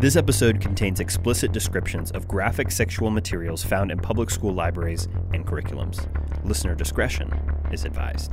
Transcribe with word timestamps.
This 0.00 0.14
episode 0.14 0.60
contains 0.60 1.00
explicit 1.00 1.50
descriptions 1.50 2.12
of 2.12 2.28
graphic 2.28 2.70
sexual 2.70 3.10
materials 3.10 3.64
found 3.64 3.90
in 3.90 3.98
public 3.98 4.30
school 4.30 4.54
libraries 4.54 5.08
and 5.34 5.44
curriculums. 5.44 6.06
Listener 6.44 6.76
discretion 6.76 7.32
is 7.72 7.84
advised. 7.84 8.32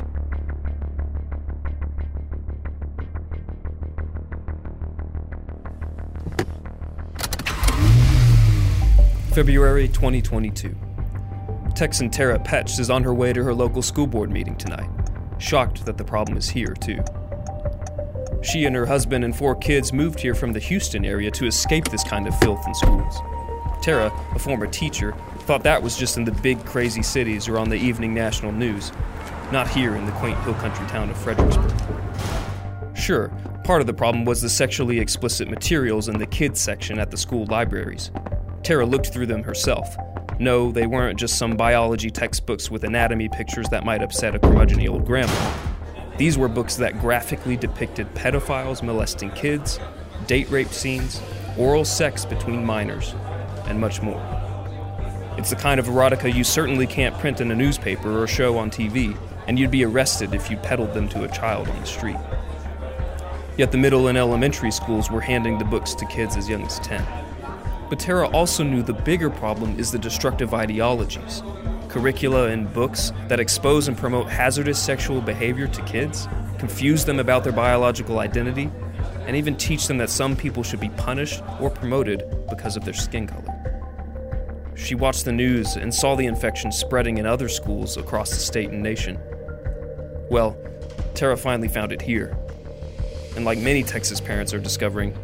February 9.34 9.88
2022. 9.88 10.76
Texan 11.74 12.12
Tara 12.12 12.38
Petch 12.38 12.79
is 12.79 12.92
on 12.92 13.02
her 13.02 13.16
way 13.16 13.34
to 13.34 13.44
her 13.44 13.56
local 13.56 13.82
school 13.82 14.06
board 14.06 14.29
meeting 14.29 14.56
tonight, 14.56 14.90
shocked 15.40 15.84
that 15.88 15.97
the 15.97 16.05
problem 16.05 16.38
is 16.38 16.48
here, 16.48 16.76
too. 16.76 17.04
She 18.46 18.66
and 18.66 18.76
her 18.76 18.86
husband 18.86 19.26
and 19.26 19.36
four 19.36 19.55
kids 19.55 19.91
moved 19.91 20.20
here 20.20 20.36
from 20.36 20.54
the 20.54 20.59
Houston 20.59 21.04
area 21.04 21.32
to 21.32 21.48
escape 21.48 21.86
this 21.86 22.04
kind 22.04 22.27
of 22.27 22.40
filth 22.40 22.66
in 22.68 22.76
schools. 22.76 23.18
Tara, 23.81 24.13
a 24.36 24.40
former 24.40 24.67
teacher, 24.67 25.16
thought 25.40 25.63
that 25.63 25.81
was 25.81 25.98
just 25.98 26.16
in 26.17 26.26
the 26.26 26.31
big, 26.31 26.63
crazy 26.63 27.02
cities 27.02 27.48
or 27.48 27.58
on 27.58 27.70
the 27.70 27.76
evening 27.76 28.13
national 28.13 28.52
news, 28.52 28.91
not 29.52 29.67
here 29.67 29.95
in 29.95 30.05
the 30.05 30.12
quaint 30.13 30.38
hill 30.44 30.53
country 30.55 30.86
town 30.88 31.09
of 31.09 31.17
Fredericksburg. 31.17 31.73
Sure, 32.95 33.30
part 33.63 33.81
of 33.81 33.88
the 33.88 33.94
problem 33.94 34.26
was 34.26 34.44
the 34.44 34.50
sexually 34.50 35.00
explicit 35.00 35.50
materials 35.50 36.08
in 36.08 36.20
the 36.20 36.27
kids 36.27 36.62
section 36.62 37.00
at 37.00 37.09
the 37.09 37.17
school 37.17 37.48
libraries. 37.48 38.12
Tara 38.62 38.86
looked 38.86 39.08
through 39.08 39.25
them 39.25 39.41
herself. 39.41 39.98
No, 40.39 40.72
they 40.72 40.86
weren't 40.86 41.17
just 41.17 41.39
some 41.39 41.58
biology 41.58 42.12
textbooks 42.12 42.70
with 42.70 42.84
anatomy 42.84 43.27
pictures 43.27 43.67
that 43.70 43.84
might 43.84 44.03
upset 44.03 44.36
a 44.36 44.39
curmudgeony 44.39 44.88
old 44.88 45.03
grandma. 45.03 45.34
These 46.17 46.37
were 46.37 46.47
books 46.47 46.77
that 46.77 46.99
graphically 46.99 47.57
depicted 47.57 48.13
pedophiles 48.13 48.81
molesting 48.81 49.31
kids, 49.31 49.79
date 50.27 50.49
rape 50.49 50.69
scenes, 50.69 51.21
oral 51.57 51.83
sex 51.83 52.23
between 52.23 52.63
minors, 52.63 53.13
and 53.65 53.81
much 53.81 54.01
more. 54.01 54.21
It's 55.38 55.49
the 55.49 55.57
kind 55.57 55.77
of 55.77 55.88
erotica 55.88 56.33
you 56.33 56.45
certainly 56.45 56.88
can't 56.88 57.17
print 57.19 57.41
in 57.41 57.52
a 57.52 57.55
newspaper 57.55 58.22
or 58.22 58.27
show 58.27 58.57
on 58.57 58.72
TV, 58.72 59.17
and 59.47 59.59
you'd 59.59 59.72
be 59.72 59.83
arrested 59.83 60.33
if 60.33 60.49
you 60.49 60.55
peddled 60.55 60.94
them 60.94 61.09
to 61.09 61.25
a 61.25 61.27
child 61.27 61.67
on 61.67 61.77
the 61.81 61.85
street. 61.85 62.17
Yet 63.57 63.73
the 63.73 63.77
middle 63.77 64.07
and 64.07 64.17
elementary 64.17 64.72
schools 64.72 65.11
were 65.11 65.22
handing 65.22 65.57
the 65.57 65.66
books 65.66 65.94
to 65.95 66.05
kids 66.05 66.38
as 66.38 66.47
young 66.47 66.63
as 66.63 66.79
10. 66.79 67.05
But 67.89 68.00
Tara 68.00 68.29
also 68.29 68.63
knew 68.63 68.81
the 68.81 68.94
bigger 68.94 69.29
problem 69.29 69.77
is 69.77 69.91
the 69.91 70.00
destructive 70.00 70.53
ideologies 70.53 71.44
curricula 71.95 72.49
and 72.49 72.73
books 72.73 73.13
that 73.29 73.39
expose 73.39 73.88
and 73.88 73.97
promote 73.97 74.27
hazardous 74.27 74.77
sexual 74.77 75.21
behavior 75.21 75.65
to 75.65 75.81
kids, 75.83 76.27
confuse 76.59 77.05
them 77.05 77.21
about 77.21 77.45
their 77.45 77.53
biological 77.53 78.19
identity, 78.19 78.69
and 79.27 79.33
even 79.33 79.55
teach 79.55 79.88
them 79.88 79.97
that 79.97 80.09
some 80.09 80.35
people 80.35 80.61
should 80.61 80.81
be 80.81 80.89
punished 80.89 81.41
or 81.61 81.69
promoted 81.69 82.25
because 82.49 82.75
of 82.75 82.83
their 82.83 82.93
skin 82.93 83.25
color. 83.25 84.73
She 84.75 84.93
watched 84.93 85.23
the 85.23 85.31
news 85.31 85.77
and 85.77 85.95
saw 85.95 86.16
the 86.16 86.25
infection 86.25 86.69
spreading 86.69 87.17
in 87.17 87.25
other 87.25 87.47
schools 87.47 87.95
across 87.95 88.29
the 88.29 88.41
state 88.41 88.71
and 88.71 88.83
nation. 88.83 89.17
Well, 90.29 90.57
Tara 91.13 91.38
finally 91.38 91.69
found 91.69 91.93
it 91.93 92.01
here. 92.01 92.38
And 93.38 93.45
like 93.45 93.59
many 93.59 93.83
Texas 93.83 94.19
parents 94.19 94.53
are 94.53 94.59
discovering, 94.59 95.17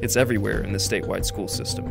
it's 0.00 0.16
everywhere 0.16 0.62
in 0.62 0.72
the 0.72 0.78
statewide 0.78 1.26
school 1.26 1.46
system. 1.46 1.84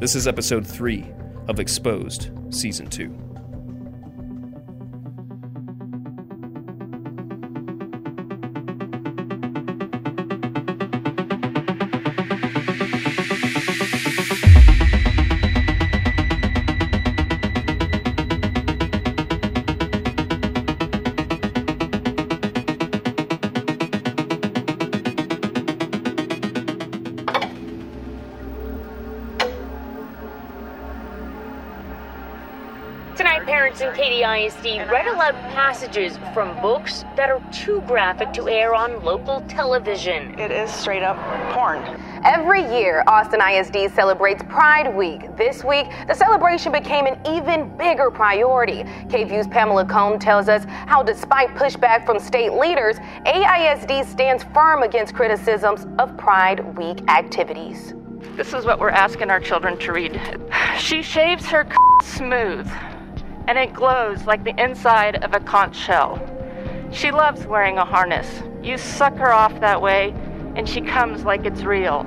This 0.00 0.14
is 0.14 0.28
episode 0.28 0.66
3 0.66 1.14
of 1.48 1.60
Exposed, 1.60 2.30
Season 2.50 2.86
2. 2.86 3.25
In 34.36 34.50
Katy 34.50 34.78
ISD 34.80 34.90
read 34.90 35.06
aloud 35.06 35.34
passages 35.54 36.18
from 36.34 36.60
books 36.60 37.04
that 37.16 37.30
are 37.30 37.40
too 37.52 37.80
graphic 37.86 38.34
to 38.34 38.48
air 38.48 38.74
on 38.74 39.02
local 39.02 39.40
television. 39.42 40.38
It 40.38 40.50
is 40.50 40.70
straight 40.70 41.02
up 41.02 41.16
porn. 41.54 41.82
Every 42.22 42.60
year, 42.60 43.02
Austin 43.06 43.40
ISD 43.40 43.94
celebrates 43.94 44.42
Pride 44.48 44.94
Week. 44.94 45.34
This 45.38 45.64
week, 45.64 45.86
the 46.06 46.14
celebration 46.14 46.70
became 46.70 47.06
an 47.06 47.18
even 47.26 47.74
bigger 47.78 48.10
priority. 48.10 48.84
KVUE's 49.08 49.48
Pamela 49.48 49.86
Comme 49.86 50.18
tells 50.18 50.48
us 50.48 50.64
how, 50.64 51.02
despite 51.02 51.54
pushback 51.54 52.04
from 52.04 52.18
state 52.18 52.52
leaders, 52.52 52.96
AISD 53.24 54.04
stands 54.04 54.44
firm 54.52 54.82
against 54.82 55.14
criticisms 55.14 55.86
of 55.98 56.14
Pride 56.18 56.76
Week 56.76 56.98
activities. 57.08 57.94
This 58.36 58.52
is 58.52 58.66
what 58.66 58.80
we're 58.80 58.90
asking 58.90 59.30
our 59.30 59.40
children 59.40 59.78
to 59.78 59.92
read. 59.92 60.20
She 60.78 61.00
shaves 61.00 61.46
her 61.46 61.66
smooth, 62.02 62.70
and 63.48 63.58
it 63.58 63.72
glows 63.72 64.24
like 64.24 64.44
the 64.44 64.54
inside 64.62 65.22
of 65.24 65.34
a 65.34 65.40
conch 65.40 65.76
shell. 65.76 66.20
She 66.92 67.10
loves 67.10 67.46
wearing 67.46 67.78
a 67.78 67.84
harness. 67.84 68.42
You 68.62 68.78
suck 68.78 69.16
her 69.16 69.32
off 69.32 69.60
that 69.60 69.80
way, 69.80 70.14
and 70.56 70.68
she 70.68 70.80
comes 70.80 71.24
like 71.24 71.44
it's 71.44 71.62
real 71.62 72.06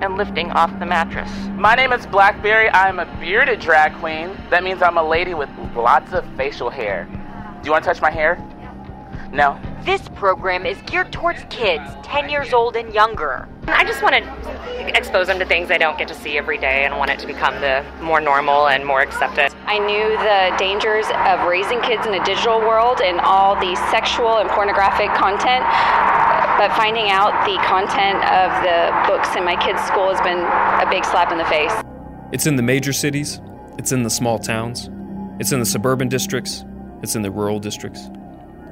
and 0.00 0.16
lifting 0.16 0.50
off 0.50 0.76
the 0.78 0.86
mattress. 0.86 1.30
My 1.52 1.74
name 1.74 1.92
is 1.92 2.06
Blackberri. 2.06 2.68
I'm 2.70 2.98
a 2.98 3.06
bearded 3.20 3.60
drag 3.60 3.94
queen. 4.00 4.36
That 4.50 4.62
means 4.62 4.82
I'm 4.82 4.98
a 4.98 5.08
lady 5.08 5.34
with 5.34 5.48
lots 5.74 6.12
of 6.12 6.24
facial 6.36 6.68
hair. 6.68 7.04
Do 7.62 7.66
you 7.66 7.72
want 7.72 7.84
to 7.84 7.88
touch 7.88 8.02
my 8.02 8.10
hair? 8.10 8.36
No? 9.34 9.60
This 9.82 10.08
program 10.10 10.64
is 10.64 10.80
geared 10.82 11.12
towards 11.12 11.42
kids 11.50 11.82
10 12.04 12.28
years 12.28 12.52
old 12.52 12.76
and 12.76 12.94
younger. 12.94 13.48
I 13.66 13.84
just 13.84 14.00
want 14.00 14.14
to 14.14 14.96
expose 14.96 15.26
them 15.26 15.40
to 15.40 15.44
things 15.44 15.68
they 15.68 15.76
don't 15.76 15.98
get 15.98 16.06
to 16.06 16.14
see 16.14 16.38
every 16.38 16.56
day 16.56 16.84
and 16.84 16.96
want 16.98 17.10
it 17.10 17.18
to 17.18 17.26
become 17.26 17.60
the 17.60 17.84
more 18.00 18.20
normal 18.20 18.68
and 18.68 18.86
more 18.86 19.00
accepted. 19.00 19.52
I 19.66 19.80
knew 19.80 20.10
the 20.22 20.56
dangers 20.56 21.06
of 21.26 21.48
raising 21.48 21.80
kids 21.82 22.06
in 22.06 22.14
a 22.14 22.24
digital 22.24 22.60
world 22.60 23.00
and 23.00 23.18
all 23.18 23.56
the 23.56 23.74
sexual 23.90 24.38
and 24.38 24.48
pornographic 24.50 25.12
content, 25.14 25.66
but 26.56 26.70
finding 26.76 27.10
out 27.10 27.34
the 27.44 27.58
content 27.66 28.22
of 28.30 28.54
the 28.62 28.94
books 29.10 29.34
in 29.34 29.44
my 29.44 29.56
kids' 29.56 29.82
school 29.82 30.14
has 30.14 30.20
been 30.20 30.38
a 30.38 30.88
big 30.88 31.04
slap 31.04 31.32
in 31.32 31.38
the 31.38 31.44
face. 31.46 31.74
It's 32.30 32.46
in 32.46 32.54
the 32.54 32.62
major 32.62 32.92
cities, 32.92 33.40
it's 33.78 33.90
in 33.90 34.04
the 34.04 34.10
small 34.10 34.38
towns, 34.38 34.88
it's 35.40 35.50
in 35.50 35.58
the 35.58 35.66
suburban 35.66 36.08
districts, 36.08 36.64
it's 37.02 37.16
in 37.16 37.22
the 37.22 37.32
rural 37.32 37.58
districts. 37.58 38.08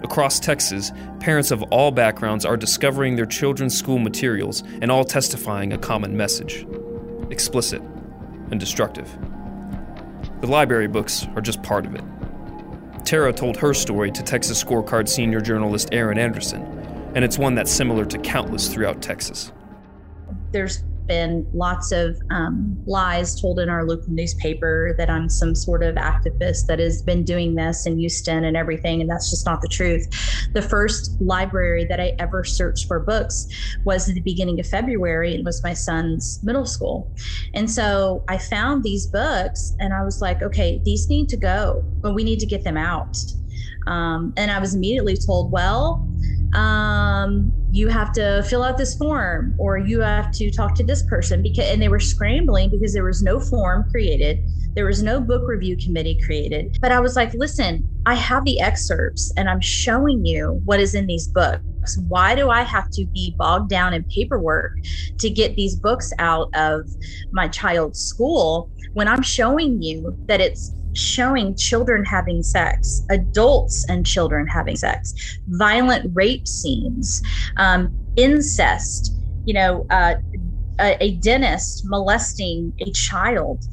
Across 0.04 0.40
Texas, 0.40 0.92
parents 1.20 1.50
of 1.50 1.62
all 1.64 1.90
backgrounds 1.90 2.44
are 2.44 2.56
discovering 2.56 3.16
their 3.16 3.26
children's 3.26 3.76
school 3.76 3.98
materials 3.98 4.62
and 4.80 4.90
all 4.90 5.04
testifying 5.04 5.72
a 5.72 5.78
common 5.78 6.16
message 6.16 6.66
explicit 7.30 7.80
and 8.50 8.60
destructive. 8.60 9.10
The 10.40 10.46
library 10.48 10.88
books 10.88 11.26
are 11.34 11.40
just 11.40 11.62
part 11.62 11.86
of 11.86 11.94
it. 11.94 12.04
Tara 13.04 13.32
told 13.32 13.56
her 13.56 13.72
story 13.72 14.10
to 14.10 14.22
Texas 14.22 14.62
Scorecard 14.62 15.08
senior 15.08 15.40
journalist 15.40 15.88
Erin 15.92 16.18
Anderson, 16.18 16.62
and 17.14 17.24
it's 17.24 17.38
one 17.38 17.54
that's 17.54 17.70
similar 17.70 18.04
to 18.04 18.18
countless 18.18 18.72
throughout 18.72 19.00
Texas. 19.00 19.52
There's 20.50 20.84
been 21.12 21.46
lots 21.52 21.92
of 21.92 22.16
um, 22.30 22.82
lies 22.86 23.38
told 23.38 23.60
in 23.60 23.68
our 23.68 23.84
local 23.84 24.08
newspaper 24.08 24.94
that 24.96 25.10
I'm 25.10 25.28
some 25.28 25.54
sort 25.54 25.82
of 25.82 25.96
activist 25.96 26.68
that 26.68 26.78
has 26.78 27.02
been 27.02 27.22
doing 27.22 27.54
this 27.54 27.84
in 27.84 27.98
Houston 27.98 28.44
and 28.44 28.56
everything, 28.56 29.02
and 29.02 29.10
that's 29.10 29.28
just 29.28 29.44
not 29.44 29.60
the 29.60 29.68
truth. 29.68 30.08
The 30.54 30.62
first 30.62 31.20
library 31.20 31.84
that 31.84 32.00
I 32.00 32.14
ever 32.18 32.44
searched 32.44 32.86
for 32.86 32.98
books 32.98 33.46
was 33.84 34.08
at 34.08 34.14
the 34.14 34.22
beginning 34.22 34.58
of 34.58 34.66
February. 34.66 35.34
It 35.34 35.44
was 35.44 35.62
my 35.62 35.74
son's 35.74 36.40
middle 36.42 36.64
school. 36.64 37.12
And 37.52 37.70
so 37.70 38.24
I 38.28 38.38
found 38.38 38.82
these 38.82 39.06
books 39.06 39.76
and 39.80 39.92
I 39.92 40.04
was 40.04 40.22
like, 40.22 40.40
okay, 40.40 40.80
these 40.82 41.10
need 41.10 41.28
to 41.28 41.36
go, 41.36 41.84
but 42.00 42.14
we 42.14 42.24
need 42.24 42.38
to 42.38 42.46
get 42.46 42.64
them 42.64 42.78
out. 42.78 43.18
Um, 43.86 44.32
and 44.38 44.50
I 44.50 44.58
was 44.58 44.74
immediately 44.74 45.16
told, 45.16 45.52
well, 45.52 46.08
um, 46.54 47.52
you 47.70 47.88
have 47.88 48.12
to 48.12 48.42
fill 48.42 48.62
out 48.62 48.76
this 48.76 48.94
form 48.96 49.54
or 49.58 49.78
you 49.78 50.00
have 50.00 50.30
to 50.32 50.50
talk 50.50 50.74
to 50.74 50.84
this 50.84 51.02
person 51.04 51.42
because 51.42 51.68
and 51.68 51.80
they 51.80 51.88
were 51.88 52.00
scrambling 52.00 52.70
because 52.70 52.92
there 52.92 53.04
was 53.04 53.22
no 53.22 53.40
form 53.40 53.84
created. 53.90 54.38
There 54.74 54.86
was 54.86 55.02
no 55.02 55.20
book 55.20 55.42
review 55.46 55.76
committee 55.76 56.18
created. 56.24 56.76
But 56.80 56.92
i 56.92 57.00
was 57.00 57.16
like 57.16 57.32
listen 57.34 57.86
i 58.06 58.14
have 58.14 58.44
the 58.44 58.60
excerpts 58.60 59.32
and 59.36 59.48
i'm 59.48 59.60
showing 59.60 60.26
you 60.26 60.60
what 60.64 60.80
is 60.80 60.94
in 60.94 61.06
these 61.06 61.28
books. 61.28 61.62
Why 62.08 62.34
do 62.34 62.50
i 62.50 62.62
have 62.62 62.90
to 62.94 63.06
be 63.14 63.34
bogged 63.38 63.70
down 63.70 63.94
in 63.94 64.04
paperwork 64.14 64.72
to 65.20 65.30
get 65.30 65.56
these 65.56 65.76
books 65.76 66.12
out 66.18 66.48
of 66.54 66.88
my 67.32 67.48
child's 67.48 68.00
school 68.00 68.70
when 68.92 69.08
i'm 69.08 69.22
showing 69.22 69.82
you 69.82 70.18
that 70.28 70.40
it's 70.40 70.74
showing 70.94 71.56
children 71.56 72.04
having 72.04 72.42
sex, 72.42 73.02
adults 73.10 73.84
and 73.88 74.06
children 74.06 74.46
having 74.46 74.76
sex, 74.76 75.14
violent 75.48 76.10
rape 76.14 76.46
scenes, 76.46 77.22
um, 77.56 77.94
incest, 78.16 79.16
you 79.44 79.54
know, 79.54 79.86
uh, 79.90 80.14
a, 80.80 80.96
a 81.02 81.16
dentist 81.16 81.82
molesting 81.84 82.72
a 82.80 82.90
child 82.92 83.64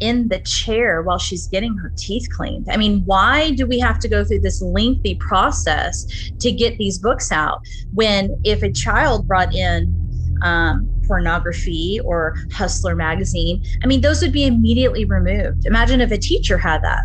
in 0.00 0.28
the 0.28 0.38
chair 0.40 1.02
while 1.02 1.18
she's 1.18 1.48
getting 1.48 1.76
her 1.76 1.92
teeth 1.96 2.28
cleaned. 2.30 2.66
I 2.70 2.76
mean, 2.76 3.02
why 3.04 3.50
do 3.52 3.66
we 3.66 3.78
have 3.80 3.98
to 4.00 4.08
go 4.08 4.24
through 4.24 4.40
this 4.40 4.62
lengthy 4.62 5.16
process 5.16 6.06
to 6.38 6.52
get 6.52 6.78
these 6.78 6.98
books 6.98 7.32
out 7.32 7.60
when 7.92 8.40
if 8.44 8.62
a 8.62 8.70
child 8.70 9.26
brought 9.26 9.54
in 9.54 9.97
um, 10.42 10.88
pornography 11.06 12.00
or 12.04 12.36
Hustler 12.52 12.94
magazine, 12.94 13.62
I 13.82 13.86
mean, 13.86 14.00
those 14.00 14.22
would 14.22 14.32
be 14.32 14.46
immediately 14.46 15.04
removed. 15.04 15.66
Imagine 15.66 16.00
if 16.00 16.10
a 16.10 16.18
teacher 16.18 16.58
had 16.58 16.82
that. 16.82 17.04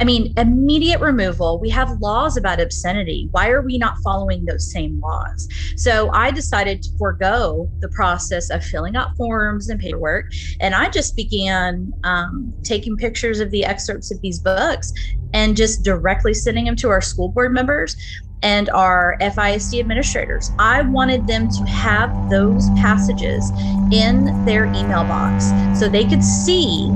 I 0.00 0.04
mean, 0.04 0.32
immediate 0.36 1.00
removal. 1.00 1.58
We 1.58 1.70
have 1.70 1.90
laws 2.00 2.36
about 2.36 2.60
obscenity. 2.60 3.28
Why 3.32 3.48
are 3.48 3.62
we 3.62 3.78
not 3.78 3.96
following 4.04 4.44
those 4.44 4.70
same 4.70 5.00
laws? 5.00 5.48
So 5.76 6.10
I 6.12 6.30
decided 6.30 6.82
to 6.82 6.90
forego 6.98 7.68
the 7.80 7.88
process 7.88 8.48
of 8.50 8.64
filling 8.64 8.94
out 8.94 9.16
forms 9.16 9.68
and 9.68 9.80
paperwork. 9.80 10.26
And 10.60 10.74
I 10.74 10.88
just 10.90 11.16
began 11.16 11.92
um, 12.04 12.54
taking 12.62 12.96
pictures 12.96 13.40
of 13.40 13.50
the 13.50 13.64
excerpts 13.64 14.12
of 14.12 14.20
these 14.20 14.38
books 14.38 14.92
and 15.34 15.56
just 15.56 15.84
directly 15.84 16.32
sending 16.32 16.66
them 16.66 16.76
to 16.76 16.90
our 16.90 17.00
school 17.00 17.30
board 17.30 17.52
members 17.52 17.96
and 18.42 18.68
our 18.70 19.16
FISD 19.20 19.80
administrators. 19.80 20.52
I 20.58 20.82
wanted 20.82 21.26
them 21.26 21.48
to 21.48 21.64
have 21.64 22.30
those 22.30 22.68
passages 22.70 23.50
in 23.92 24.44
their 24.44 24.66
email 24.66 25.04
box 25.04 25.50
so 25.78 25.88
they 25.88 26.04
could 26.04 26.22
see 26.22 26.88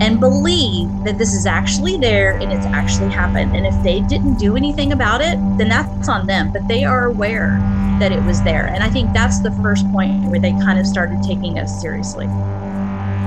and 0.00 0.18
believe 0.18 0.88
that 1.04 1.18
this 1.18 1.34
is 1.34 1.46
actually 1.46 1.96
there 1.96 2.36
and 2.38 2.52
it's 2.52 2.66
actually 2.66 3.10
happened. 3.10 3.56
And 3.56 3.66
if 3.66 3.82
they 3.82 4.00
didn't 4.00 4.34
do 4.38 4.56
anything 4.56 4.92
about 4.92 5.20
it, 5.20 5.38
then 5.56 5.68
that's 5.68 6.08
on 6.08 6.26
them. 6.26 6.52
But 6.52 6.66
they 6.68 6.84
are 6.84 7.06
aware 7.06 7.58
that 8.00 8.10
it 8.10 8.22
was 8.24 8.42
there. 8.42 8.66
And 8.66 8.82
I 8.82 8.90
think 8.90 9.12
that's 9.12 9.40
the 9.40 9.52
first 9.62 9.90
point 9.92 10.24
where 10.24 10.40
they 10.40 10.50
kind 10.52 10.78
of 10.78 10.86
started 10.86 11.22
taking 11.22 11.58
us 11.58 11.80
seriously. 11.80 12.26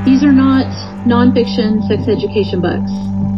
These 0.06 0.24
are 0.24 0.34
not 0.34 0.66
nonfiction 1.06 1.88
sex 1.88 2.08
education 2.08 2.62
books. 2.62 2.92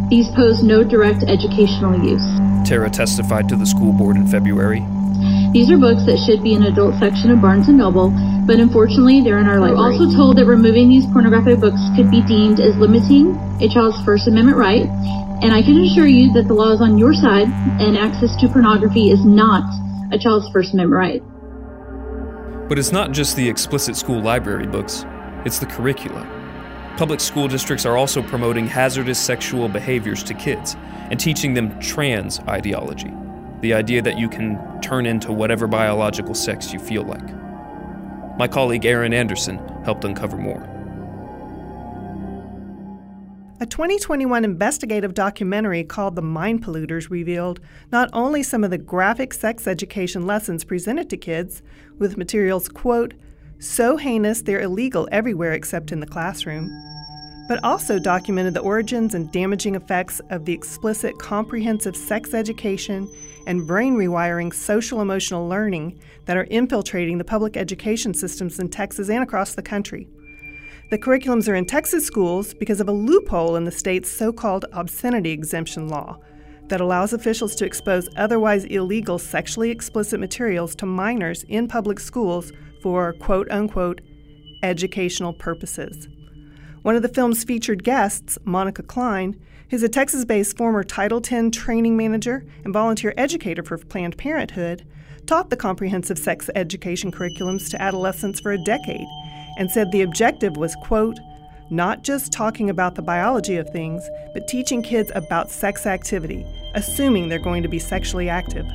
These 0.09 0.27
pose 0.29 0.63
no 0.63 0.83
direct 0.83 1.23
educational 1.23 2.03
use. 2.03 2.25
Tara 2.67 2.89
testified 2.89 3.47
to 3.49 3.55
the 3.55 3.65
school 3.65 3.93
board 3.93 4.15
in 4.17 4.27
February. 4.27 4.83
These 5.53 5.69
are 5.71 5.77
books 5.77 6.05
that 6.05 6.17
should 6.25 6.41
be 6.41 6.53
in 6.53 6.63
adult 6.63 6.95
section 6.99 7.31
of 7.31 7.41
Barnes 7.41 7.67
& 7.67 7.69
Noble, 7.69 8.09
but 8.45 8.59
unfortunately 8.59 9.21
they're 9.21 9.39
in 9.39 9.47
our 9.47 9.59
library. 9.59 9.77
We're 9.77 10.05
also 10.05 10.15
told 10.15 10.37
that 10.37 10.45
removing 10.45 10.89
these 10.89 11.05
pornographic 11.07 11.59
books 11.59 11.81
could 11.95 12.09
be 12.09 12.21
deemed 12.21 12.59
as 12.59 12.75
limiting 12.77 13.35
a 13.61 13.67
child's 13.67 14.01
First 14.03 14.27
Amendment 14.27 14.57
right, 14.57 14.85
and 15.41 15.53
I 15.53 15.61
can 15.61 15.79
assure 15.81 16.07
you 16.07 16.31
that 16.33 16.47
the 16.47 16.53
law 16.53 16.71
is 16.71 16.81
on 16.81 16.97
your 16.97 17.13
side 17.13 17.47
and 17.81 17.97
access 17.97 18.35
to 18.41 18.47
pornography 18.47 19.09
is 19.09 19.25
not 19.25 19.63
a 20.11 20.17
child's 20.17 20.49
First 20.49 20.73
Amendment 20.73 20.97
right. 20.97 21.21
But 22.69 22.77
it's 22.77 22.91
not 22.91 23.11
just 23.11 23.35
the 23.35 23.47
explicit 23.47 23.95
school 23.95 24.21
library 24.21 24.67
books, 24.67 25.05
it's 25.45 25.59
the 25.59 25.65
curricula. 25.65 26.38
Public 26.99 27.21
school 27.21 27.47
districts 27.47 27.85
are 27.85 27.95
also 27.95 28.21
promoting 28.21 28.67
hazardous 28.67 29.17
sexual 29.17 29.69
behaviors 29.69 30.21
to 30.21 30.33
kids 30.33 30.75
and 31.09 31.17
teaching 31.17 31.53
them 31.53 31.79
trans 31.79 32.41
ideology, 32.41 33.09
the 33.61 33.73
idea 33.73 34.01
that 34.01 34.19
you 34.19 34.27
can 34.27 34.59
turn 34.81 35.05
into 35.05 35.31
whatever 35.31 35.65
biological 35.65 36.35
sex 36.35 36.73
you 36.73 36.79
feel 36.79 37.03
like. 37.03 37.23
My 38.37 38.49
colleague 38.49 38.85
Erin 38.85 39.13
Anderson 39.13 39.59
helped 39.85 40.03
uncover 40.03 40.35
more. 40.35 40.61
A 43.61 43.65
2021 43.65 44.43
investigative 44.43 45.13
documentary 45.13 45.85
called 45.85 46.17
The 46.17 46.21
Mind 46.21 46.65
Polluters 46.65 47.09
revealed 47.09 47.61
not 47.93 48.09
only 48.11 48.43
some 48.43 48.65
of 48.65 48.71
the 48.71 48.77
graphic 48.77 49.33
sex 49.33 49.67
education 49.67 50.27
lessons 50.27 50.65
presented 50.65 51.09
to 51.11 51.15
kids, 51.15 51.61
with 51.97 52.17
materials, 52.17 52.67
quote, 52.67 53.13
so 53.59 53.97
heinous 53.97 54.41
they're 54.41 54.61
illegal 54.61 55.07
everywhere 55.11 55.53
except 55.53 55.91
in 55.91 55.99
the 55.99 56.07
classroom, 56.07 56.69
but 57.47 57.63
also 57.63 57.99
documented 57.99 58.53
the 58.53 58.61
origins 58.61 59.13
and 59.13 59.31
damaging 59.31 59.75
effects 59.75 60.21
of 60.29 60.45
the 60.45 60.53
explicit 60.53 61.17
comprehensive 61.19 61.95
sex 61.95 62.33
education 62.33 63.11
and 63.47 63.67
brain 63.67 63.95
rewiring 63.95 64.53
social 64.53 65.01
emotional 65.01 65.47
learning 65.47 65.99
that 66.25 66.37
are 66.37 66.45
infiltrating 66.45 67.17
the 67.17 67.23
public 67.23 67.57
education 67.57 68.13
systems 68.13 68.59
in 68.59 68.69
Texas 68.69 69.09
and 69.09 69.23
across 69.23 69.55
the 69.55 69.61
country. 69.61 70.07
The 70.89 70.97
curriculums 70.97 71.47
are 71.47 71.55
in 71.55 71.65
Texas 71.65 72.05
schools 72.05 72.53
because 72.53 72.79
of 72.79 72.87
a 72.87 72.93
loophole 72.93 73.55
in 73.55 73.65
the 73.65 73.71
state's 73.71 74.09
so 74.09 74.31
called 74.31 74.65
obscenity 74.71 75.31
exemption 75.31 75.87
law 75.87 76.17
that 76.67 76.81
allows 76.81 77.13
officials 77.13 77.55
to 77.55 77.65
expose 77.65 78.07
otherwise 78.15 78.63
illegal 78.65 79.19
sexually 79.19 79.69
explicit 79.69 80.19
materials 80.19 80.75
to 80.75 80.85
minors 80.85 81.43
in 81.49 81.67
public 81.67 81.99
schools 81.99 82.51
for 82.81 83.13
quote 83.13 83.49
unquote 83.51 84.01
educational 84.63 85.33
purposes. 85.33 86.07
One 86.81 86.95
of 86.95 87.01
the 87.01 87.09
film's 87.09 87.43
featured 87.43 87.83
guests, 87.83 88.37
Monica 88.45 88.83
Cline, 88.83 89.39
who's 89.69 89.83
a 89.83 89.89
Texas 89.89 90.25
based 90.25 90.57
former 90.57 90.83
Title 90.83 91.21
X 91.23 91.55
training 91.55 91.97
manager 91.97 92.45
and 92.63 92.73
volunteer 92.73 93.13
educator 93.17 93.63
for 93.63 93.77
Planned 93.77 94.17
Parenthood, 94.17 94.85
taught 95.25 95.49
the 95.49 95.57
comprehensive 95.57 96.17
sex 96.17 96.49
education 96.55 97.11
curriculums 97.11 97.69
to 97.69 97.81
adolescents 97.81 98.39
for 98.39 98.51
a 98.51 98.63
decade 98.63 99.07
and 99.57 99.69
said 99.69 99.91
the 99.91 100.01
objective 100.01 100.57
was, 100.57 100.75
quote, 100.83 101.19
not 101.69 102.03
just 102.03 102.31
talking 102.31 102.69
about 102.69 102.95
the 102.95 103.01
biology 103.01 103.57
of 103.57 103.69
things, 103.69 104.01
but 104.33 104.47
teaching 104.47 104.81
kids 104.81 105.11
about 105.13 105.51
sex 105.51 105.85
activity, 105.85 106.45
assuming 106.73 107.29
they're 107.29 107.37
going 107.37 107.61
to 107.61 107.69
be 107.69 107.77
sexually 107.77 108.29
active. 108.29 108.65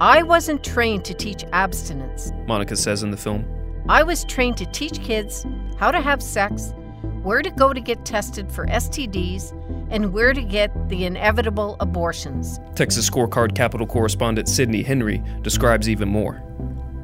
I 0.00 0.22
wasn't 0.22 0.62
trained 0.62 1.06
to 1.06 1.14
teach 1.14 1.44
abstinence. 1.54 2.30
Monica 2.46 2.76
says 2.76 3.02
in 3.02 3.10
the 3.10 3.16
film. 3.16 3.46
I 3.88 4.02
was 4.02 4.24
trained 4.24 4.58
to 4.58 4.66
teach 4.66 5.00
kids 5.00 5.46
how 5.78 5.90
to 5.90 6.02
have 6.02 6.22
sex, 6.22 6.74
where 7.22 7.40
to 7.40 7.48
go 7.48 7.72
to 7.72 7.80
get 7.80 8.04
tested 8.04 8.52
for 8.52 8.66
STDs, 8.66 9.52
and 9.90 10.12
where 10.12 10.34
to 10.34 10.42
get 10.42 10.90
the 10.90 11.06
inevitable 11.06 11.78
abortions. 11.80 12.60
Texas 12.74 13.08
Scorecard 13.08 13.54
Capital 13.54 13.86
correspondent 13.86 14.48
Sydnie 14.48 14.84
Henry 14.84 15.22
describes 15.40 15.88
even 15.88 16.10
more. 16.10 16.42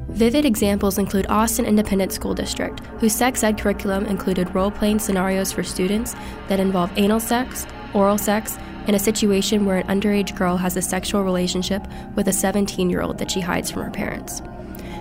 Vivid 0.08 0.44
examples 0.44 0.98
include 0.98 1.26
Austin 1.30 1.64
Independent 1.64 2.12
School 2.12 2.34
District, 2.34 2.80
whose 2.98 3.14
sex 3.14 3.42
ed 3.42 3.58
curriculum 3.58 4.04
included 4.04 4.54
role 4.54 4.70
playing 4.70 4.98
scenarios 4.98 5.50
for 5.50 5.62
students 5.62 6.14
that 6.48 6.60
involve 6.60 6.90
anal 6.98 7.20
sex, 7.20 7.66
oral 7.94 8.18
sex, 8.18 8.58
and 8.86 8.96
a 8.96 8.98
situation 8.98 9.64
where 9.64 9.76
an 9.76 9.86
underage 9.86 10.36
girl 10.36 10.56
has 10.56 10.76
a 10.76 10.82
sexual 10.82 11.22
relationship 11.22 11.86
with 12.14 12.28
a 12.28 12.32
17 12.32 12.90
year 12.90 13.02
old 13.02 13.18
that 13.18 13.30
she 13.30 13.40
hides 13.40 13.70
from 13.70 13.82
her 13.82 13.90
parents. 13.90 14.42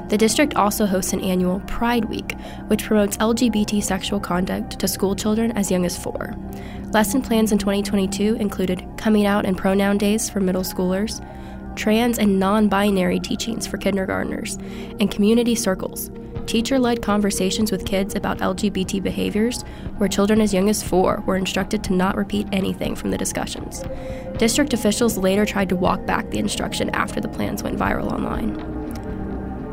The 0.09 0.17
district 0.17 0.55
also 0.55 0.85
hosts 0.85 1.13
an 1.13 1.21
annual 1.21 1.61
Pride 1.61 2.05
Week, 2.05 2.33
which 2.67 2.83
promotes 2.83 3.15
LGBT 3.17 3.81
sexual 3.81 4.19
conduct 4.19 4.77
to 4.79 4.87
school 4.87 5.15
children 5.15 5.53
as 5.53 5.71
young 5.71 5.85
as 5.85 5.97
four. 5.97 6.35
Lesson 6.91 7.21
plans 7.21 7.53
in 7.53 7.57
2022 7.57 8.35
included 8.35 8.85
coming 8.97 9.25
out 9.25 9.45
and 9.45 9.57
pronoun 9.57 9.97
days 9.97 10.29
for 10.29 10.41
middle 10.41 10.63
schoolers, 10.63 11.25
trans 11.77 12.19
and 12.19 12.39
non 12.39 12.67
binary 12.67 13.21
teachings 13.21 13.65
for 13.65 13.77
kindergartners, 13.77 14.57
and 14.99 15.09
community 15.09 15.55
circles, 15.55 16.11
teacher 16.51 16.77
led 16.77 17.01
conversations 17.01 17.71
with 17.71 17.85
kids 17.85 18.13
about 18.13 18.39
LGBT 18.39 19.01
behaviors, 19.01 19.61
where 19.95 20.09
children 20.09 20.41
as 20.41 20.53
young 20.53 20.67
as 20.67 20.83
four 20.83 21.23
were 21.25 21.37
instructed 21.37 21.81
to 21.85 21.93
not 21.93 22.17
repeat 22.17 22.45
anything 22.51 22.93
from 22.93 23.09
the 23.09 23.17
discussions. 23.17 23.85
District 24.37 24.73
officials 24.73 25.17
later 25.17 25.45
tried 25.45 25.69
to 25.69 25.77
walk 25.77 26.05
back 26.05 26.29
the 26.29 26.39
instruction 26.39 26.89
after 26.89 27.21
the 27.21 27.29
plans 27.29 27.63
went 27.63 27.79
viral 27.79 28.11
online. 28.11 28.59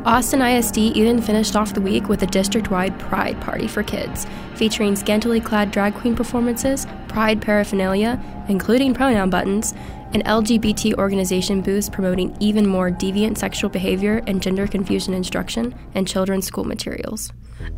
Austin 0.05 0.41
ISD 0.41 0.77
even 0.77 1.21
finished 1.21 1.57
off 1.57 1.73
the 1.73 1.81
week 1.81 2.07
with 2.07 2.23
a 2.23 2.27
district 2.27 2.71
wide 2.71 2.97
Pride 2.97 3.39
Party 3.41 3.67
for 3.67 3.83
kids, 3.83 4.25
featuring 4.55 4.95
scantily 4.95 5.41
clad 5.41 5.71
drag 5.71 5.93
queen 5.93 6.15
performances, 6.15 6.87
Pride 7.09 7.41
paraphernalia, 7.41 8.23
including 8.47 8.93
pronoun 8.93 9.29
buttons, 9.29 9.73
and 10.13 10.23
LGBT 10.25 10.95
organization 10.95 11.61
booths 11.61 11.89
promoting 11.89 12.35
even 12.39 12.65
more 12.65 12.89
deviant 12.89 13.37
sexual 13.37 13.69
behavior 13.69 14.21
and 14.27 14.41
gender 14.41 14.67
confusion 14.67 15.13
instruction 15.13 15.73
and 15.95 16.07
children's 16.07 16.45
school 16.45 16.63
materials. 16.63 17.31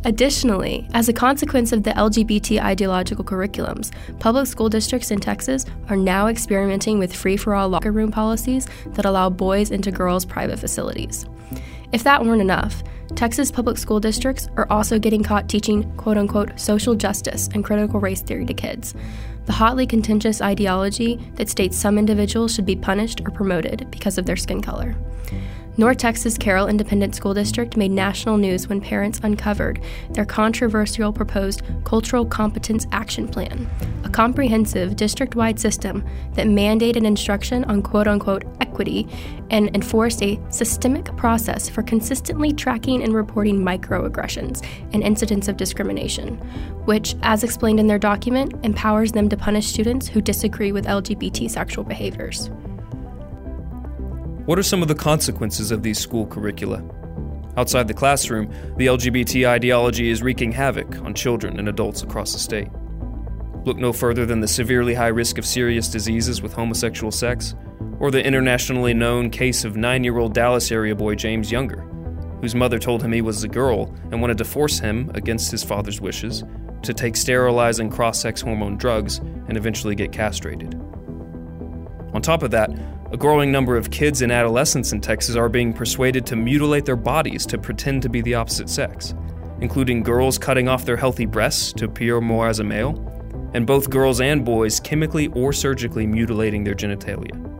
Additionally, 0.04 0.88
as 0.94 1.08
a 1.08 1.12
consequence 1.12 1.72
of 1.72 1.82
the 1.82 1.90
LGBT 1.90 2.60
ideological 2.60 3.24
curriculums, 3.24 3.90
public 4.20 4.46
school 4.46 4.68
districts 4.68 5.10
in 5.10 5.20
Texas 5.20 5.66
are 5.88 5.96
now 5.96 6.28
experimenting 6.28 6.98
with 6.98 7.14
free 7.14 7.36
for 7.36 7.54
all 7.54 7.68
locker 7.68 7.92
room 7.92 8.10
policies 8.10 8.68
that 8.88 9.04
allow 9.04 9.28
boys 9.28 9.70
into 9.70 9.90
girls' 9.90 10.24
private 10.24 10.58
facilities. 10.58 11.26
If 11.92 12.04
that 12.04 12.24
weren't 12.24 12.40
enough, 12.40 12.82
Texas 13.14 13.50
public 13.50 13.76
school 13.76 14.00
districts 14.00 14.48
are 14.56 14.66
also 14.70 14.98
getting 14.98 15.22
caught 15.22 15.46
teaching 15.46 15.94
quote 15.98 16.16
unquote 16.16 16.58
social 16.58 16.94
justice 16.94 17.50
and 17.52 17.62
critical 17.62 18.00
race 18.00 18.22
theory 18.22 18.46
to 18.46 18.54
kids, 18.54 18.94
the 19.44 19.52
hotly 19.52 19.86
contentious 19.86 20.40
ideology 20.40 21.20
that 21.34 21.50
states 21.50 21.76
some 21.76 21.98
individuals 21.98 22.54
should 22.54 22.64
be 22.64 22.76
punished 22.76 23.20
or 23.20 23.30
promoted 23.30 23.90
because 23.90 24.16
of 24.16 24.24
their 24.24 24.36
skin 24.36 24.62
color. 24.62 24.96
North 25.76 25.96
Texas 25.96 26.36
Carroll 26.36 26.68
Independent 26.68 27.14
School 27.14 27.32
District 27.32 27.78
made 27.78 27.90
national 27.90 28.36
news 28.36 28.68
when 28.68 28.80
parents 28.80 29.20
uncovered 29.22 29.82
their 30.10 30.26
controversial 30.26 31.12
proposed 31.12 31.62
Cultural 31.84 32.26
Competence 32.26 32.86
Action 32.92 33.26
Plan, 33.26 33.68
a 34.04 34.10
comprehensive 34.10 34.96
district 34.96 35.34
wide 35.34 35.58
system 35.58 36.04
that 36.34 36.46
mandated 36.46 37.04
instruction 37.04 37.64
on 37.64 37.80
quote 37.80 38.06
unquote 38.06 38.44
equity 38.72 39.06
and 39.50 39.74
enforced 39.76 40.22
a 40.22 40.40
systemic 40.48 41.14
process 41.16 41.68
for 41.68 41.82
consistently 41.82 42.52
tracking 42.52 43.02
and 43.02 43.14
reporting 43.14 43.58
microaggressions 43.58 44.66
and 44.92 45.02
incidents 45.02 45.48
of 45.48 45.56
discrimination, 45.56 46.36
which, 46.86 47.14
as 47.22 47.44
explained 47.44 47.78
in 47.78 47.86
their 47.86 47.98
document, 47.98 48.54
empowers 48.64 49.12
them 49.12 49.28
to 49.28 49.36
punish 49.36 49.66
students 49.66 50.08
who 50.08 50.20
disagree 50.22 50.72
with 50.72 50.86
LGBT 50.86 51.50
sexual 51.50 51.84
behaviors. 51.84 52.48
What 54.46 54.58
are 54.58 54.64
some 54.64 54.82
of 54.82 54.88
the 54.88 54.94
consequences 54.94 55.70
of 55.70 55.82
these 55.82 55.98
school 55.98 56.26
curricula? 56.26 56.82
Outside 57.56 57.86
the 57.86 57.94
classroom, 57.94 58.50
the 58.78 58.86
LGBT 58.86 59.46
ideology 59.46 60.10
is 60.10 60.22
wreaking 60.22 60.52
havoc 60.52 60.96
on 61.02 61.14
children 61.14 61.58
and 61.58 61.68
adults 61.68 62.02
across 62.02 62.32
the 62.32 62.38
state. 62.38 62.68
Look 63.64 63.76
no 63.76 63.92
further 63.92 64.26
than 64.26 64.40
the 64.40 64.48
severely 64.48 64.94
high 64.94 65.08
risk 65.08 65.38
of 65.38 65.46
serious 65.46 65.88
diseases 65.88 66.42
with 66.42 66.54
homosexual 66.54 67.12
sex, 67.12 67.54
or 68.02 68.10
the 68.10 68.26
internationally 68.26 68.92
known 68.92 69.30
case 69.30 69.64
of 69.64 69.76
nine 69.76 70.02
year 70.02 70.18
old 70.18 70.34
Dallas 70.34 70.72
area 70.72 70.92
boy 70.92 71.14
James 71.14 71.52
Younger, 71.52 71.82
whose 72.40 72.52
mother 72.52 72.80
told 72.80 73.00
him 73.00 73.12
he 73.12 73.22
was 73.22 73.44
a 73.44 73.48
girl 73.48 73.94
and 74.10 74.20
wanted 74.20 74.38
to 74.38 74.44
force 74.44 74.80
him, 74.80 75.08
against 75.14 75.52
his 75.52 75.62
father's 75.62 76.00
wishes, 76.00 76.42
to 76.82 76.92
take 76.92 77.16
sterilizing 77.16 77.88
cross 77.88 78.20
sex 78.20 78.40
hormone 78.40 78.76
drugs 78.76 79.18
and 79.18 79.56
eventually 79.56 79.94
get 79.94 80.10
castrated. 80.10 80.74
On 82.12 82.20
top 82.20 82.42
of 82.42 82.50
that, 82.50 82.70
a 83.12 83.16
growing 83.16 83.52
number 83.52 83.76
of 83.76 83.92
kids 83.92 84.20
and 84.20 84.32
adolescents 84.32 84.90
in 84.90 85.00
Texas 85.00 85.36
are 85.36 85.48
being 85.48 85.72
persuaded 85.72 86.26
to 86.26 86.34
mutilate 86.34 86.84
their 86.84 86.96
bodies 86.96 87.46
to 87.46 87.56
pretend 87.56 88.02
to 88.02 88.08
be 88.08 88.20
the 88.20 88.34
opposite 88.34 88.68
sex, 88.68 89.14
including 89.60 90.02
girls 90.02 90.38
cutting 90.38 90.66
off 90.66 90.84
their 90.84 90.96
healthy 90.96 91.24
breasts 91.24 91.72
to 91.74 91.84
appear 91.84 92.20
more 92.20 92.48
as 92.48 92.58
a 92.58 92.64
male, 92.64 92.98
and 93.54 93.64
both 93.64 93.90
girls 93.90 94.20
and 94.20 94.44
boys 94.44 94.80
chemically 94.80 95.28
or 95.28 95.52
surgically 95.52 96.04
mutilating 96.04 96.64
their 96.64 96.74
genitalia. 96.74 97.51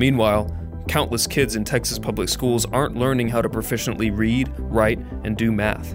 Meanwhile, 0.00 0.50
countless 0.88 1.26
kids 1.26 1.56
in 1.56 1.64
Texas 1.64 1.98
public 1.98 2.30
schools 2.30 2.64
aren't 2.72 2.96
learning 2.96 3.28
how 3.28 3.42
to 3.42 3.50
proficiently 3.50 4.10
read, 4.10 4.50
write, 4.56 4.98
and 5.24 5.36
do 5.36 5.52
math. 5.52 5.94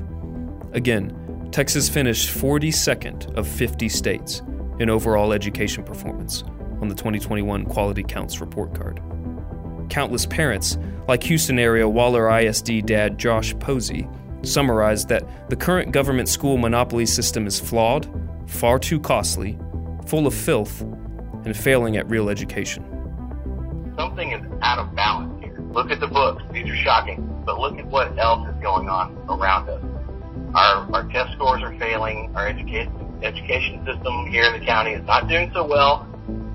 Again, 0.73 1.49
Texas 1.51 1.89
finished 1.89 2.29
42nd 2.29 3.35
of 3.35 3.47
50 3.47 3.89
states 3.89 4.43
in 4.77 4.91
overall 4.91 5.33
education 5.33 5.83
performance 5.83 6.43
on 6.81 6.87
the 6.87 6.93
2021 6.93 7.65
Quality 7.65 8.03
Counts 8.03 8.39
report 8.39 8.75
card. 8.75 9.01
Countless 9.89 10.27
parents, 10.27 10.77
like 11.07 11.23
Houston 11.23 11.57
area 11.57 11.89
Waller 11.89 12.29
ISD 12.29 12.85
dad 12.85 13.17
Josh 13.17 13.57
Posey, 13.57 14.07
summarized 14.43 15.09
that 15.09 15.49
the 15.49 15.55
current 15.55 15.91
government 15.91 16.29
school 16.29 16.59
monopoly 16.59 17.07
system 17.07 17.47
is 17.47 17.59
flawed, 17.59 18.07
far 18.45 18.77
too 18.77 18.99
costly, 18.99 19.57
full 20.05 20.27
of 20.27 20.35
filth, 20.35 20.81
and 21.43 21.57
failing 21.57 21.97
at 21.97 22.07
real 22.07 22.29
education. 22.29 22.94
Something 23.97 24.31
is 24.31 24.43
out 24.61 24.79
of 24.79 24.93
balance 24.95 25.43
here. 25.43 25.57
Look 25.71 25.89
at 25.91 25.99
the 25.99 26.07
books, 26.07 26.43
these 26.51 26.69
are 26.69 26.75
shocking, 26.83 27.43
but 27.45 27.59
look 27.59 27.77
at 27.77 27.85
what 27.87 28.17
else 28.17 28.47
is 28.47 28.55
going 28.61 28.89
on 28.89 29.15
around 29.29 29.69
us. 29.69 29.81
Our, 30.53 30.87
our 30.93 31.07
test 31.11 31.33
scores 31.33 31.63
are 31.63 31.77
failing, 31.79 32.31
our 32.35 32.47
education, 32.47 32.91
education 33.23 33.85
system 33.85 34.27
here 34.27 34.43
in 34.43 34.59
the 34.59 34.65
county 34.65 34.91
is 34.91 35.05
not 35.05 35.27
doing 35.27 35.51
so 35.53 35.65
well, 35.65 36.07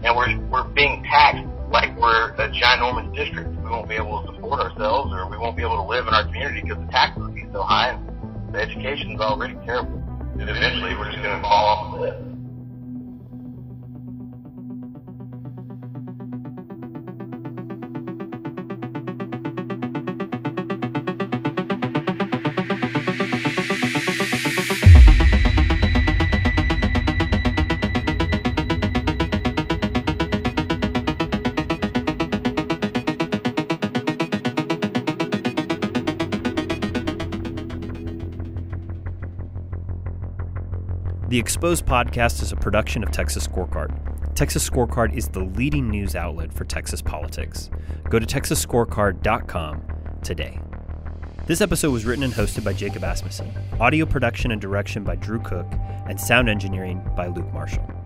and 0.04 0.16
we're 0.16 0.37
we're 0.49 0.68
being 0.73 1.02
taxed 1.04 1.49
like 1.70 1.97
we're 1.97 2.32
a 2.37 2.49
ginormous 2.49 3.14
district. 3.14 3.49
We 3.62 3.70
won't 3.70 3.88
be 3.88 3.97
able 3.97 4.25
to 4.25 4.35
support 4.35 4.61
ourselves, 4.61 5.12
or 5.12 5.28
we 5.30 5.38
won't 5.38 5.56
be 5.56 5.62
able 5.62 5.76
to 5.76 5.88
live 5.88 6.06
in 6.06 6.14
our 6.14 6.25
community 6.25 6.62
because 6.62 6.85
the 6.85 6.90
taxes 6.90 7.23
will 7.23 7.32
be 7.32 7.47
so 7.52 7.62
high, 7.62 7.90
and 7.97 8.54
the 8.54 8.59
education's 8.59 9.20
already 9.20 9.54
terrible. 9.64 10.02
And 10.40 10.49
eventually, 10.49 10.97
we're 10.97 11.12
just 11.12 11.23
going 11.23 11.37
to 11.37 11.42
fall 11.42 11.64
off 11.64 11.92
the 11.92 11.99
cliff. 11.99 12.30
The 41.31 41.39
Exposed 41.39 41.87
podcast 41.87 42.43
is 42.43 42.51
a 42.51 42.57
production 42.57 43.05
of 43.05 43.13
Texas 43.13 43.47
Scorecard. 43.47 44.35
Texas 44.35 44.69
Scorecard 44.69 45.15
is 45.17 45.29
the 45.29 45.45
leading 45.45 45.89
news 45.89 46.17
outlet 46.17 46.53
for 46.53 46.65
Texas 46.65 47.01
politics. 47.01 47.71
Go 48.09 48.19
to 48.19 48.27
texasscorecard.com 48.27 49.83
today. 50.25 50.59
This 51.47 51.61
episode 51.61 51.93
was 51.93 52.05
written 52.05 52.25
and 52.25 52.33
hosted 52.33 52.65
by 52.65 52.73
Jacob 52.73 53.05
Asmussen, 53.05 53.49
audio 53.79 54.07
production 54.07 54.51
and 54.51 54.61
direction 54.61 55.05
by 55.05 55.15
Drew 55.15 55.39
Cook, 55.39 55.69
and 56.09 56.21
sound 56.21 56.49
engineering 56.49 57.01
by 57.15 57.29
Luke 57.29 57.53
Marshall. 57.53 58.00